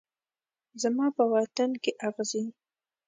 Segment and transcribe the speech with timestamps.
[0.81, 2.43] زما په وطن کې اغزي